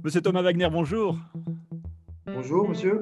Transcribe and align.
Monsieur 0.00 0.20
Thomas 0.20 0.42
Wagner, 0.42 0.68
bonjour. 0.70 1.16
Bonjour, 2.26 2.68
monsieur. 2.68 3.00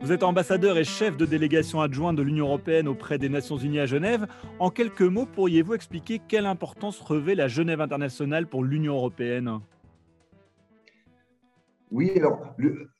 Vous 0.00 0.12
êtes 0.12 0.22
ambassadeur 0.22 0.76
et 0.76 0.84
chef 0.84 1.16
de 1.16 1.24
délégation 1.24 1.80
adjoint 1.80 2.12
de 2.12 2.22
l'Union 2.22 2.46
européenne 2.46 2.88
auprès 2.88 3.18
des 3.18 3.28
Nations 3.28 3.56
unies 3.56 3.80
à 3.80 3.86
Genève. 3.86 4.26
En 4.58 4.70
quelques 4.70 5.02
mots, 5.02 5.26
pourriez-vous 5.26 5.74
expliquer 5.74 6.20
quelle 6.26 6.46
importance 6.46 7.00
revêt 7.00 7.34
la 7.34 7.48
Genève 7.48 7.80
internationale 7.80 8.46
pour 8.46 8.64
l'Union 8.64 8.94
européenne? 8.94 9.60
Oui, 11.90 12.12
alors, 12.16 12.54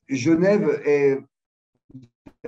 Genève 0.08 0.80
est 0.84 1.18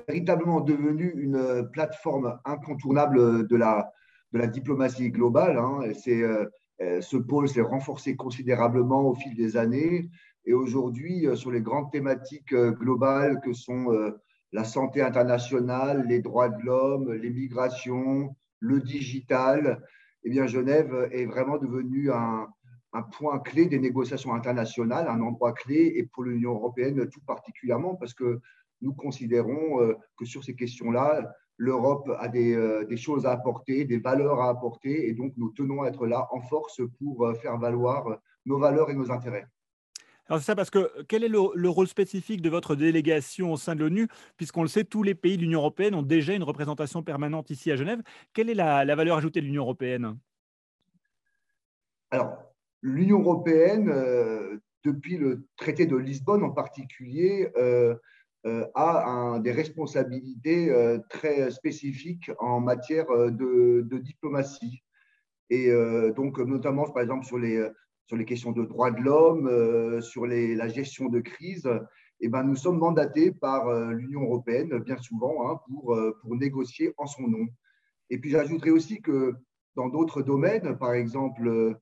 véritablement 0.09 0.61
devenue 0.61 1.13
une 1.17 1.69
plateforme 1.73 2.39
incontournable 2.45 3.47
de 3.47 3.57
la, 3.57 3.91
de 4.33 4.39
la 4.39 4.47
diplomatie 4.47 5.11
globale. 5.11 5.59
Hein. 5.59 5.81
Euh, 6.83 7.01
ce 7.03 7.19
pôle 7.19 7.47
s'est 7.47 7.61
renforcé 7.61 8.17
considérablement 8.17 9.03
au 9.03 9.15
fil 9.15 9.35
des 9.35 9.59
années. 9.59 10.09
Et 10.47 10.55
aujourd'hui, 10.55 11.27
euh, 11.27 11.37
sur 11.37 11.51
les 11.51 11.61
grandes 11.61 11.91
thématiques 11.91 12.53
euh, 12.53 12.73
globales 12.73 13.41
que 13.41 13.53
sont 13.53 13.89
la 14.53 14.65
santé 14.65 15.01
internationale, 15.01 16.07
les 16.09 16.21
droits 16.21 16.49
de 16.49 16.61
l'homme, 16.63 17.13
les 17.13 17.31
migrations, 17.31 18.35
le 18.59 18.81
digital, 18.81 19.81
eh 20.25 20.49
Genève 20.49 21.09
est 21.13 21.25
vraiment 21.25 21.57
devenue 21.57 22.11
un, 22.11 22.49
point 23.13 23.39
clé 23.39 23.67
des 23.67 23.79
négociations 23.79 24.35
internationales, 24.35 25.07
un 25.09 25.21
endroit 25.21 25.53
clé, 25.53 25.93
et 25.97 26.05
pour 26.05 26.25
l'Union 26.25 26.55
européenne 26.55 27.09
tout 27.09 27.21
particulièrement, 27.25 27.95
parce 27.95 28.13
que 28.13 28.41
nous 28.81 28.93
considérons 28.93 29.95
que 30.17 30.25
sur 30.25 30.43
ces 30.43 30.57
questions-là, 30.57 31.33
l'Europe 31.57 32.11
a 32.19 32.27
des, 32.27 32.97
choses 32.97 33.27
à 33.27 33.31
apporter, 33.31 33.85
des 33.85 33.99
valeurs 33.99 34.41
à 34.41 34.49
apporter, 34.49 35.09
et 35.09 35.13
donc 35.13 35.33
nous 35.37 35.51
tenons 35.51 35.83
à 35.83 35.89
être 35.89 36.07
là 36.09 36.27
en 36.33 36.41
force 36.41 36.83
pour 36.99 37.33
faire 37.41 37.57
valoir 37.57 38.19
nos 38.45 38.59
valeurs 38.59 38.91
et 38.91 38.95
nos 38.95 39.13
intérêts. 39.13 39.47
Alors 40.31 40.39
c'est 40.39 40.47
ça 40.47 40.55
parce 40.55 40.71
que 40.71 41.03
quel 41.09 41.25
est 41.25 41.29
le, 41.29 41.69
rôle 41.69 41.89
spécifique 41.89 42.41
de 42.41 42.49
votre 42.49 42.77
délégation 42.77 43.53
au 43.53 43.57
sein 43.57 43.75
de 43.75 43.81
l'ONU? 43.81 44.07
Puisqu'on 44.37 44.63
le 44.63 44.69
sait, 44.69 44.85
tous 44.85 45.03
les 45.03 45.17
pays 45.17 45.37
de 45.37 45.43
l'Union 45.43 45.59
européenne 45.59 45.93
ont 45.97 46.05
déjà 46.05 46.35
une 46.35 46.45
représentation 46.45 47.03
permanente 47.03 47.51
ici 47.51 47.73
à 47.73 47.77
Genève. 47.77 48.01
Quelle 48.33 48.49
est 48.49 48.55
la, 48.55 48.95
valeur 48.95 49.17
ajoutée 49.17 49.41
de 49.41 49.47
l'Union 49.47 49.65
européenne? 49.65 50.17
Alors, 52.13 52.39
l'Union 52.81 53.19
européenne, 53.19 53.89
euh, 53.89 54.59
depuis 54.85 55.17
le 55.17 55.49
traité 55.57 55.87
de 55.87 55.97
Lisbonne 55.97 56.45
en 56.45 56.51
particulier, 56.51 57.51
euh, 57.57 57.97
euh, 58.47 58.69
a 58.77 59.41
des 59.43 59.51
responsabilités 59.51 60.73
très 61.09 61.51
spécifiques 61.51 62.31
en 62.39 62.61
matière 62.61 63.07
de 63.09 63.99
diplomatie. 63.99 64.85
Et 65.51 65.73
donc, 66.15 66.39
notamment, 66.39 66.89
par 66.89 67.03
exemple, 67.03 67.27
sur 67.27 67.37
les 67.37 67.69
sur 68.11 68.17
les 68.17 68.25
questions 68.25 68.51
de 68.51 68.65
droits 68.65 68.91
de 68.91 69.01
l'homme, 69.01 69.47
euh, 69.47 70.01
sur 70.01 70.27
la 70.27 70.67
gestion 70.67 71.09
de 71.09 71.21
crise, 71.21 71.71
eh 72.19 72.29
ben, 72.29 72.43
nous 72.43 72.57
sommes 72.57 72.79
mandatés 72.79 73.31
par 73.31 73.69
euh, 73.69 73.93
l'Union 73.93 74.23
européenne, 74.23 74.79
bien 74.81 74.97
souvent, 74.97 75.49
hein, 75.49 75.61
euh, 75.91 76.13
pour 76.21 76.35
négocier 76.35 76.93
en 76.97 77.07
son 77.07 77.29
nom. 77.29 77.47
Et 78.11 78.19
puis 78.19 78.31
j'ajouterai 78.31 78.73
aussi 78.73 79.01
que 79.01 79.37
dans 79.77 79.89
d'autres 79.89 80.23
domaines, 80.23 80.77
par 80.77 80.93
exemple 80.95 81.79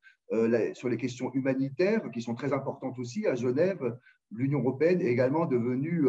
sur 0.74 0.90
les 0.90 0.98
questions 0.98 1.32
humanitaires, 1.32 2.02
qui 2.12 2.20
sont 2.20 2.34
très 2.34 2.52
importantes 2.52 2.98
aussi 2.98 3.26
à 3.26 3.34
Genève, 3.34 3.96
l'Union 4.30 4.58
européenne 4.58 5.00
est 5.00 5.10
également 5.10 5.46
devenue 5.46 6.06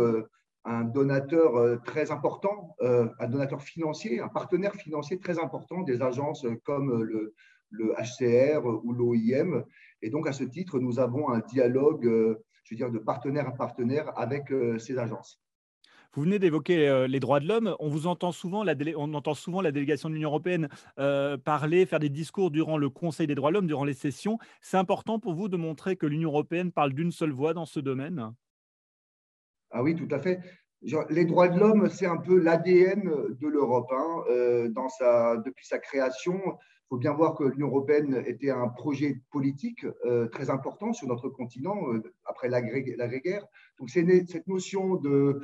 un 0.65 0.83
donateur 0.83 1.81
très 1.83 2.11
important, 2.11 2.75
un 2.81 3.27
donateur 3.29 3.61
financier, 3.61 4.19
un 4.19 4.27
partenaire 4.27 4.75
financier 4.75 5.17
très 5.19 5.39
important 5.39 5.83
des 5.83 6.01
agences 6.01 6.45
comme 6.65 7.01
le, 7.03 7.33
le 7.69 7.93
HCR 7.93 8.65
ou 8.65 8.93
l'OIM. 8.93 9.63
Et 10.01 10.09
donc, 10.09 10.27
à 10.27 10.33
ce 10.33 10.43
titre, 10.43 10.79
nous 10.79 10.99
avons 10.99 11.29
un 11.29 11.39
dialogue, 11.39 12.05
euh, 12.05 12.43
je 12.63 12.73
veux 12.73 12.77
dire, 12.77 12.91
de 12.91 12.99
partenaire 12.99 13.47
à 13.47 13.51
partenaire 13.51 14.11
avec 14.17 14.51
euh, 14.51 14.77
ces 14.77 14.97
agences. 14.97 15.41
Vous 16.13 16.23
venez 16.23 16.39
d'évoquer 16.39 16.87
euh, 16.87 17.07
les 17.07 17.19
droits 17.19 17.39
de 17.39 17.47
l'homme. 17.47 17.75
On 17.79 17.87
vous 17.89 18.07
entend 18.07 18.31
souvent, 18.31 18.63
la 18.63 18.73
on 18.97 19.13
entend 19.13 19.35
souvent 19.35 19.61
la 19.61 19.71
délégation 19.71 20.09
de 20.09 20.15
l'Union 20.15 20.29
européenne 20.29 20.67
parler, 21.43 21.85
faire 21.85 21.99
des 21.99 22.09
discours 22.09 22.49
durant 22.49 22.77
le 22.77 22.89
Conseil 22.89 23.27
des 23.27 23.35
droits 23.35 23.51
de 23.51 23.55
l'homme, 23.55 23.67
durant 23.67 23.85
les 23.85 23.93
sessions. 23.93 24.39
C'est 24.61 24.77
important 24.77 25.19
pour 25.19 25.33
vous 25.33 25.49
de 25.49 25.57
montrer 25.57 25.97
que 25.97 26.07
l'Union 26.07 26.29
européenne 26.29 26.71
parle 26.71 26.93
d'une 26.93 27.11
seule 27.11 27.31
voix 27.31 27.53
dans 27.53 27.65
ce 27.65 27.79
domaine? 27.79 28.33
Ah 29.69 29.83
oui, 29.83 29.95
tout 29.95 30.07
à 30.09 30.17
fait. 30.17 30.39
les 31.11 31.25
droits 31.25 31.47
de 31.47 31.59
l'homme, 31.59 31.89
c'est 31.89 32.07
un 32.07 32.17
peu 32.17 32.39
l'ADN 32.39 33.03
de 33.39 33.47
l'Europe. 33.47 33.91
Hein, 33.91 34.69
dans 34.69 34.89
sa, 34.89 35.37
depuis 35.37 35.67
sa 35.67 35.77
création, 35.77 36.41
faut 36.89 36.97
bien 36.97 37.13
voir 37.13 37.35
que 37.35 37.43
l'Union 37.43 37.67
européenne 37.67 38.23
était 38.25 38.49
un 38.49 38.67
projet 38.67 39.21
politique 39.31 39.85
euh, 40.05 40.27
très 40.27 40.49
important 40.49 40.91
sur 40.91 41.07
notre 41.07 41.29
continent 41.29 41.93
euh, 41.93 42.01
après 42.25 42.49
l'agré-guerre. 42.49 43.45
Donc, 43.79 43.89
cette 43.89 44.47
notion 44.47 44.95
de, 44.95 45.39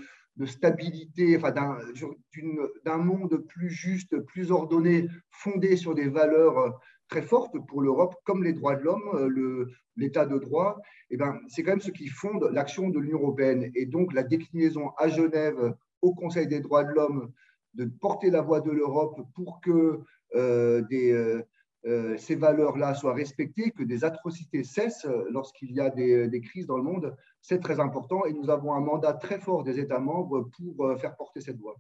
stabilité, 0.46 1.38
enfin, 1.38 1.52
d'un 1.52 2.98
monde 2.98 3.38
plus 3.48 3.70
juste, 3.70 4.20
plus 4.22 4.52
ordonné, 4.52 5.08
fondé 5.30 5.78
sur 5.78 5.94
des 5.94 6.10
valeurs 6.10 6.58
euh, 6.58 6.70
très 7.10 7.22
fortes 7.22 7.56
pour 7.68 7.82
l'Europe, 7.84 8.16
comme 8.26 8.44
les 8.44 8.54
droits 8.54 8.76
de 8.76 8.82
l'homme, 8.82 9.70
l'état 9.96 10.26
de 10.26 10.40
droit, 10.40 10.78
eh 11.12 11.18
ben, 11.18 11.40
c'est 11.48 11.62
quand 11.62 11.74
même 11.74 11.80
ce 11.80 11.92
qui 11.92 12.08
fonde 12.08 12.50
l'action 12.52 12.90
de 12.90 13.00
l'Union 13.00 13.20
européenne. 13.20 13.72
Et 13.76 13.86
donc, 13.86 14.12
la 14.14 14.24
déclinaison 14.24 14.90
à 14.98 15.08
Genève 15.08 15.76
au 16.02 16.16
Conseil 16.16 16.48
des 16.48 16.62
droits 16.62 16.84
de 16.84 16.90
l'homme 16.90 17.32
de 17.76 17.86
porter 17.86 18.32
la 18.32 18.42
voix 18.42 18.62
de 18.62 18.72
l'Europe 18.72 19.22
pour 19.36 19.62
que 19.62 19.70
euh, 19.72 20.04
des, 20.36 21.12
euh, 21.12 21.42
euh, 21.86 22.18
ces 22.18 22.36
valeurs-là 22.36 22.94
soient 22.96 23.14
respectées, 23.14 23.72
que 23.72 23.84
des 23.84 24.04
atrocités 24.04 24.64
cessent 24.64 25.08
lorsqu'il 25.30 25.72
y 25.72 25.80
a 25.80 25.90
des, 25.90 26.42
crises 26.42 26.68
dans 26.68 26.78
le 26.78 26.84
monde, 26.84 27.16
c'est 27.42 27.60
très 27.60 27.80
important 27.80 28.26
et 28.26 28.34
nous 28.34 28.50
avons 28.50 28.74
un 28.74 28.80
mandat 28.80 29.14
très 29.14 29.40
fort 29.40 29.64
des 29.64 29.80
États 29.80 30.00
membres 30.00 30.50
pour 30.58 31.00
faire 31.00 31.16
porter 31.16 31.42
cette 31.42 31.58
voix. 31.58 31.76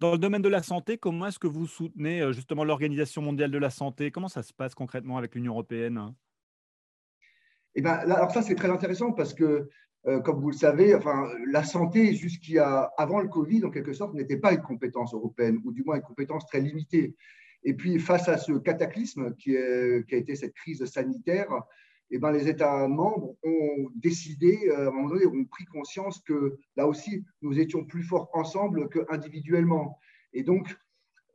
Dans 0.00 0.12
le 0.12 0.18
domaine 0.18 0.42
de 0.42 0.48
la 0.48 0.62
santé, 0.62 0.96
comment 0.96 1.26
est-ce 1.26 1.40
que 1.40 1.48
vous 1.48 1.66
soutenez 1.66 2.32
justement 2.32 2.62
l'Organisation 2.62 3.20
mondiale 3.20 3.50
de 3.50 3.58
la 3.58 3.70
santé? 3.70 4.12
Comment 4.12 4.28
ça 4.28 4.44
se 4.44 4.52
passe 4.52 4.76
concrètement 4.76 5.18
avec 5.18 5.34
l'Union 5.34 5.52
européenne? 5.52 6.14
Eh 7.74 7.82
ben, 7.82 7.94
alors 7.94 8.30
ça, 8.30 8.42
c'est 8.42 8.54
très 8.54 8.70
intéressant 8.70 9.12
parce 9.12 9.34
que 9.34 9.68
euh, 10.06 10.20
comme 10.20 10.40
vous 10.40 10.50
le 10.50 10.56
savez, 10.56 10.94
enfin, 10.94 11.28
la 11.50 11.64
santé, 11.64 12.14
jusqu'à 12.14 12.90
avant 12.96 13.20
le 13.20 13.28
Covid, 13.28 13.64
en 13.64 13.70
quelque 13.70 13.92
sorte, 13.92 14.14
n'était 14.14 14.36
pas 14.36 14.52
une 14.52 14.62
compétence 14.62 15.12
européenne, 15.12 15.60
ou 15.64 15.72
du 15.72 15.82
moins 15.82 15.96
une 15.96 16.02
compétence 16.02 16.46
très 16.46 16.60
limitée. 16.60 17.16
Et 17.64 17.74
puis, 17.74 17.98
face 17.98 18.28
à 18.28 18.38
ce 18.38 18.52
cataclysme 18.52 19.34
qui, 19.34 19.56
a 19.56 19.98
été 20.10 20.36
cette 20.36 20.54
crise 20.54 20.84
sanitaire, 20.84 21.48
eh 22.10 22.18
ben, 22.18 22.32
les 22.32 22.48
États 22.48 22.88
membres 22.88 23.36
ont 23.42 23.90
décidé, 23.94 24.68
euh, 24.68 24.86
à 24.86 24.88
un 24.88 24.90
moment 24.90 25.08
donné, 25.10 25.26
ont 25.26 25.44
pris 25.44 25.66
conscience 25.66 26.20
que 26.20 26.56
là 26.76 26.86
aussi, 26.86 27.24
nous 27.42 27.58
étions 27.58 27.84
plus 27.84 28.02
forts 28.02 28.30
ensemble 28.32 28.88
qu'individuellement. 28.88 29.98
Et 30.32 30.42
donc, 30.42 30.74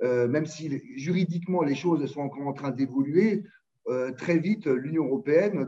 euh, 0.02 0.28
même 0.28 0.46
si 0.46 0.82
juridiquement 0.96 1.62
les 1.62 1.76
choses 1.76 2.06
sont 2.08 2.22
encore 2.22 2.48
en 2.48 2.54
train 2.54 2.72
d'évoluer, 2.72 3.44
très 4.18 4.38
vite, 4.38 4.66
l'Union 4.66 5.08
européenne 5.08 5.66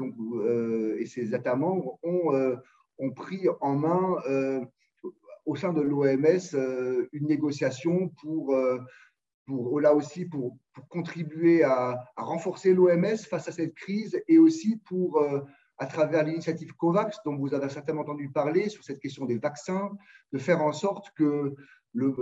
et 0.97 1.05
ses 1.05 1.35
États 1.35 1.57
membres 1.57 1.99
ont 2.01 3.11
pris 3.11 3.47
en 3.59 3.75
main 3.75 4.15
euh, 4.27 4.61
au 5.45 5.55
sein 5.55 5.73
de 5.73 5.81
l'OMS 5.81 6.55
euh, 6.55 7.07
une 7.11 7.27
négociation 7.27 8.09
pour, 8.21 8.55
euh, 8.55 8.79
pour 9.45 9.79
là 9.79 9.93
aussi 9.93 10.25
pour, 10.25 10.57
contribuer 10.89 11.63
à, 11.63 12.03
renforcer 12.17 12.73
l'OMS 12.73 13.17
face 13.29 13.47
à 13.47 13.51
cette 13.51 13.75
crise 13.75 14.21
et 14.27 14.37
aussi 14.37 14.77
pour 14.77 15.21
à 15.77 15.85
travers 15.87 16.23
l'initiative 16.23 16.73
COVAX, 16.75 17.19
dont 17.25 17.35
vous 17.35 17.53
avez 17.53 17.69
certainement 17.69 18.01
entendu 18.01 18.29
parler 18.29 18.69
sur 18.69 18.83
cette 18.83 18.99
question 18.99 19.25
des 19.25 19.37
vaccins, 19.37 19.91
de 20.31 20.37
faire 20.37 20.61
en 20.61 20.71
sorte 20.71 21.11
que 21.15 21.53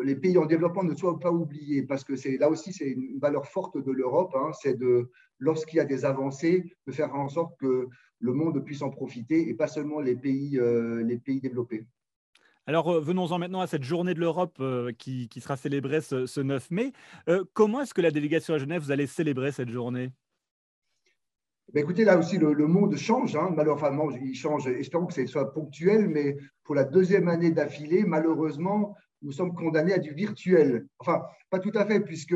les 0.03 0.15
pays 0.15 0.37
en 0.37 0.45
développement 0.45 0.83
ne 0.83 0.93
soient 0.93 1.19
pas 1.19 1.31
oubliés, 1.31 1.83
parce 1.83 2.03
que 2.03 2.13
là 2.37 2.49
aussi 2.49 2.73
c'est 2.73 2.89
une 2.89 3.19
valeur 3.19 3.47
forte 3.47 3.77
de 3.77 3.91
l'Europe, 3.91 4.33
hein, 4.35 4.51
c'est 4.61 4.77
de 4.77 5.09
lorsqu'il 5.39 5.77
y 5.77 5.79
a 5.79 5.85
des 5.85 6.05
avancées, 6.05 6.75
de 6.87 6.91
faire 6.91 7.13
en 7.15 7.27
sorte 7.27 7.59
que 7.59 7.87
le 8.19 8.33
monde 8.33 8.63
puisse 8.63 8.81
en 8.81 8.89
profiter 8.89 9.49
et 9.49 9.53
pas 9.53 9.67
seulement 9.67 9.99
les 9.99 10.15
pays, 10.15 10.57
euh, 10.57 11.03
les 11.03 11.17
pays 11.17 11.41
développés. 11.41 11.85
Alors 12.65 12.91
euh, 12.91 12.99
venons-en 13.01 13.39
maintenant 13.39 13.61
à 13.61 13.67
cette 13.67 13.83
journée 13.83 14.13
de 14.13 14.19
l'Europe 14.19 14.57
euh, 14.59 14.91
qui, 14.91 15.29
sera 15.39 15.57
célébrée 15.57 16.01
ce, 16.01 16.39
9 16.39 16.71
mai. 16.71 16.93
comment 17.53 17.81
est-ce 17.81 17.93
que 17.93 18.01
la 18.01 18.11
délégation 18.11 18.53
à 18.53 18.57
Genève, 18.57 18.81
vous 18.81 18.91
allez 18.91 19.07
célébrer 19.07 19.51
cette 19.51 19.69
journée? 19.69 20.11
Ben 21.73 21.81
écoutez, 21.81 22.03
là 22.03 22.17
aussi, 22.17 22.37
le, 22.37 22.67
monde 22.67 22.95
change. 22.97 23.35
Hein. 23.35 23.51
Malheureusement, 23.55 24.11
il 24.11 24.35
change. 24.35 24.67
Espérons 24.67 25.07
que 25.07 25.13
ce 25.13 25.25
soit 25.25 25.53
ponctuel, 25.53 26.07
mais 26.07 26.37
pour 26.63 26.75
la 26.75 26.83
deuxième 26.83 27.27
année 27.29 27.51
d'affilée, 27.51 28.03
malheureusement, 28.03 28.95
nous 29.23 29.31
sommes 29.31 29.55
condamnés 29.55 29.93
à 29.93 29.97
du 29.97 30.13
virtuel. 30.13 30.85
Enfin, 30.99 31.23
pas 31.49 31.59
tout 31.59 31.71
à 31.73 31.85
fait, 31.85 32.01
puisque 32.01 32.35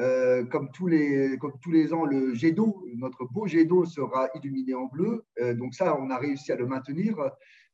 euh, 0.00 0.44
comme, 0.46 0.70
tous 0.72 0.88
les, 0.88 1.36
comme 1.38 1.52
tous 1.62 1.70
les 1.70 1.92
ans, 1.92 2.04
le 2.04 2.34
jet 2.34 2.50
d'eau, 2.50 2.84
notre 2.96 3.26
beau 3.26 3.46
jet 3.46 3.64
d'eau 3.64 3.84
sera 3.84 4.28
illuminé 4.34 4.74
en 4.74 4.86
bleu. 4.86 5.24
Euh, 5.40 5.54
donc 5.54 5.74
ça, 5.74 5.96
on 6.00 6.10
a 6.10 6.18
réussi 6.18 6.50
à 6.50 6.56
le 6.56 6.66
maintenir. 6.66 7.16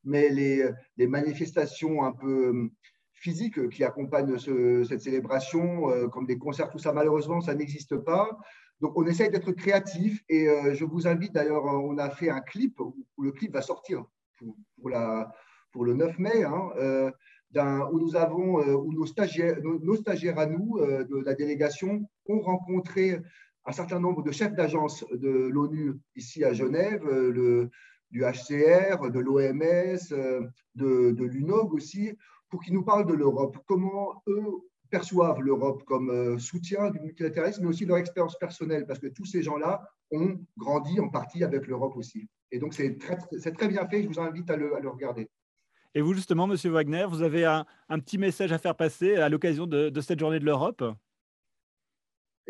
Mais 0.04 0.28
les, 0.28 0.68
les 0.96 1.06
manifestations 1.06 2.04
un 2.04 2.12
peu 2.12 2.48
euh, 2.48 2.70
physiques 3.12 3.68
qui 3.68 3.84
accompagnent 3.84 4.38
cette 4.38 5.02
célébration, 5.02 6.08
comme 6.08 6.26
des 6.26 6.38
concerts, 6.38 6.70
tout 6.70 6.78
ça, 6.78 6.92
malheureusement, 6.92 7.42
ça 7.42 7.54
n'existe 7.54 7.96
pas. 7.98 8.30
Donc, 8.80 8.96
on 8.96 9.04
essaye 9.06 9.30
d'être 9.30 9.52
créatif 9.52 10.22
et 10.30 10.46
je 10.72 10.84
vous 10.86 11.06
invite 11.06 11.34
d'ailleurs, 11.34 11.64
on 11.64 11.98
a 11.98 12.08
fait 12.08 12.30
un 12.30 12.40
clip 12.40 12.80
où 12.80 13.22
le 13.22 13.30
clip 13.32 13.52
va 13.52 13.60
sortir 13.60 14.06
pour, 14.38 15.84
le 15.84 15.92
9 15.92 16.18
mai, 16.18 16.44
hein, 16.44 17.12
où 17.92 18.00
nous 18.00 18.16
avons, 18.16 18.56
où 18.74 18.94
nos 18.94 19.04
stagiaires, 19.04 19.58
nos, 19.62 19.96
stagiaires 19.96 20.38
à 20.38 20.46
nous 20.46 20.78
de 20.80 21.22
la 21.22 21.34
délégation 21.34 22.08
ont 22.26 22.40
rencontré 22.40 23.18
un 23.66 23.72
certain 23.72 24.00
nombre 24.00 24.22
de 24.22 24.32
chefs 24.32 24.54
d'agence 24.54 25.04
de 25.12 25.28
l'ONU 25.28 25.92
ici 26.16 26.44
à 26.44 26.52
Genève, 26.52 27.04
du 28.10 28.22
HCR, 28.22 29.10
de 29.10 29.20
l'OMS, 29.20 30.50
de, 30.74 31.10
de 31.10 31.24
l'UNOG 31.24 31.74
aussi, 31.74 32.12
pour 32.48 32.62
qu'ils 32.62 32.74
nous 32.74 32.84
parlent 32.84 33.06
de 33.06 33.14
l'Europe, 33.14 33.58
comment 33.66 34.22
eux 34.26 34.62
perçoivent 34.90 35.40
l'Europe 35.40 35.84
comme 35.84 36.10
euh, 36.10 36.38
soutien 36.38 36.90
du 36.90 37.00
multilatéralisme, 37.00 37.62
mais 37.62 37.68
aussi 37.68 37.86
leur 37.86 37.96
expérience 37.96 38.36
personnelle, 38.36 38.86
parce 38.86 38.98
que 38.98 39.06
tous 39.06 39.24
ces 39.24 39.42
gens-là 39.42 39.82
ont 40.10 40.38
grandi 40.58 41.00
en 41.00 41.08
partie 41.08 41.44
avec 41.44 41.66
l'Europe 41.66 41.96
aussi. 41.96 42.28
Et 42.50 42.58
donc, 42.58 42.74
c'est 42.74 42.98
très, 42.98 43.68
bien 43.68 43.86
fait, 43.88 44.02
je 44.02 44.08
vous 44.08 44.18
invite 44.18 44.50
à 44.50 44.56
le, 44.56 44.88
regarder. 44.88 45.28
Et 45.94 46.00
vous, 46.00 46.14
justement, 46.14 46.48
Monsieur 46.48 46.70
Wagner, 46.70 47.06
vous 47.08 47.22
avez 47.22 47.44
un, 47.44 47.64
petit 48.00 48.18
message 48.18 48.50
à 48.52 48.58
faire 48.58 48.74
passer 48.74 49.16
à 49.16 49.28
l'occasion 49.28 49.66
de, 49.66 50.00
cette 50.00 50.18
journée 50.18 50.40
de 50.40 50.44
l'Europe? 50.44 50.82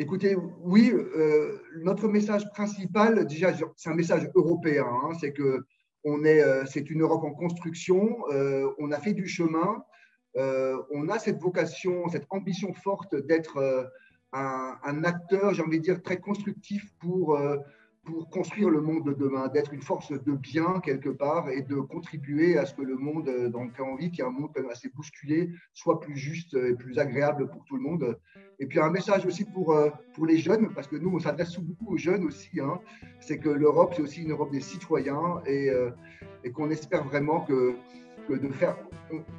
Écoutez, 0.00 0.34
oui, 0.62 0.90
euh, 0.94 1.60
notre 1.82 2.08
message 2.08 2.48
principal, 2.52 3.26
déjà, 3.26 3.52
c'est 3.76 3.90
un 3.90 3.94
message 3.94 4.30
européen, 4.34 4.86
hein, 4.86 5.10
c'est 5.20 5.34
que 5.34 5.66
on 6.04 6.24
est, 6.24 6.42
euh, 6.42 6.64
c'est 6.64 6.88
une 6.88 7.02
Europe 7.02 7.22
en 7.22 7.32
construction, 7.32 8.16
on 8.78 8.92
a 8.92 8.98
fait 8.98 9.12
du 9.12 9.26
chemin, 9.26 9.84
euh, 10.38 10.80
on 10.90 11.10
a 11.10 11.18
cette 11.18 11.38
vocation, 11.38 12.08
cette 12.08 12.26
ambition 12.30 12.72
forte 12.72 13.14
d'être 13.14 13.58
euh, 13.58 13.84
un, 14.32 15.04
acteur, 15.04 15.52
j'ai 15.52 15.62
envie 15.62 15.80
de 15.80 15.84
dire, 15.84 16.02
très 16.02 16.18
constructif 16.18 16.94
pour, 16.98 17.36
euh, 17.36 17.58
pour 18.10 18.28
construire 18.30 18.70
le 18.70 18.80
monde 18.80 19.04
de 19.04 19.12
demain, 19.12 19.48
d'être 19.48 19.72
une 19.72 19.82
force 19.82 20.10
de 20.10 20.32
bien 20.32 20.80
quelque 20.80 21.08
part 21.08 21.48
et 21.48 21.62
de 21.62 21.76
contribuer 21.76 22.58
à 22.58 22.66
ce 22.66 22.74
que 22.74 22.82
le 22.82 22.96
monde 22.96 23.30
dans 23.50 23.64
lequel 23.64 23.86
on 23.86 23.96
vit, 23.96 24.10
qui 24.10 24.20
est 24.20 24.24
un 24.24 24.30
monde 24.30 24.50
assez 24.70 24.88
bousculé, 24.88 25.50
soit 25.72 26.00
plus 26.00 26.16
juste 26.16 26.54
et 26.54 26.74
plus 26.74 26.98
agréable 26.98 27.48
pour 27.48 27.64
tout 27.64 27.76
le 27.76 27.82
monde. 27.82 28.18
Et 28.58 28.66
puis 28.66 28.80
un 28.80 28.90
message 28.90 29.24
aussi 29.26 29.44
pour, 29.44 29.74
pour 30.14 30.26
les 30.26 30.38
jeunes, 30.38 30.72
parce 30.74 30.88
que 30.88 30.96
nous, 30.96 31.10
on 31.14 31.18
s'adresse 31.18 31.58
beaucoup 31.58 31.94
aux 31.94 31.96
jeunes 31.96 32.24
aussi, 32.24 32.60
hein. 32.60 32.80
c'est 33.20 33.38
que 33.38 33.48
l'Europe, 33.48 33.92
c'est 33.94 34.02
aussi 34.02 34.22
une 34.22 34.32
Europe 34.32 34.50
des 34.50 34.60
citoyens 34.60 35.40
et, 35.46 35.70
et 36.44 36.50
qu'on 36.50 36.70
espère 36.70 37.04
vraiment 37.04 37.40
que 37.40 37.74
de 38.38 38.48
faire 38.48 38.76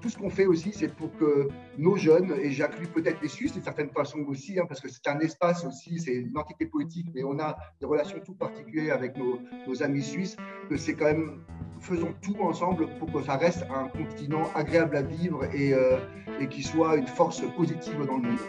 tout 0.01 0.09
ce 0.09 0.17
qu'on 0.17 0.29
fait 0.29 0.45
aussi, 0.45 0.71
c'est 0.73 0.93
pour 0.93 1.15
que 1.17 1.47
nos 1.77 1.95
jeunes, 1.95 2.33
et 2.41 2.51
j'inclus 2.51 2.87
peut-être 2.87 3.21
les 3.21 3.27
Suisses 3.27 3.53
d'une 3.53 3.63
certaine 3.63 3.89
façon 3.89 4.19
aussi, 4.27 4.59
hein, 4.59 4.65
parce 4.67 4.81
que 4.81 4.89
c'est 4.89 5.07
un 5.07 5.19
espace 5.19 5.65
aussi, 5.65 5.99
c'est 5.99 6.13
une 6.13 6.37
entité 6.37 6.65
politique, 6.65 7.07
mais 7.13 7.23
on 7.23 7.39
a 7.39 7.55
des 7.79 7.85
relations 7.85 8.19
tout 8.25 8.33
particulières 8.33 8.95
avec 8.95 9.15
nos, 9.17 9.39
amis 9.81 10.03
suisses, 10.03 10.35
que 10.69 10.75
c'est 10.75 10.95
quand 10.95 11.05
même, 11.05 11.43
faisons 11.79 12.13
tout 12.21 12.35
ensemble 12.41 12.87
pour 12.99 13.11
que 13.11 13.21
ça 13.23 13.37
reste 13.37 13.65
un 13.73 13.87
continent 13.87 14.43
agréable 14.53 14.97
à 14.97 15.01
vivre 15.01 15.45
et, 15.55 15.73
euh, 15.73 15.97
et 16.39 16.47
qui 16.47 16.61
soit 16.61 16.97
une 16.97 17.07
force 17.07 17.41
positive 17.55 18.05
dans 18.05 18.17
le 18.17 18.23
monde. 18.23 18.39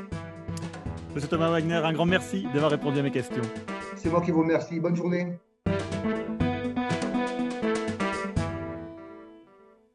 Monsieur 1.14 1.28
Thomas 1.28 1.50
Wagner, 1.50 1.74
un 1.74 1.92
grand 1.92 2.06
merci 2.06 2.44
d'avoir 2.52 2.70
répondu 2.70 2.98
à 2.98 3.02
mes 3.02 3.10
questions. 3.10 3.42
C'est 3.96 4.10
moi 4.10 4.20
qui 4.20 4.32
vous 4.32 4.40
remercie. 4.40 4.80
Bonne 4.80 4.96
journée. 4.96 5.38